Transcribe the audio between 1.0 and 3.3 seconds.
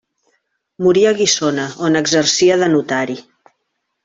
a Guissona, on exercia de notari.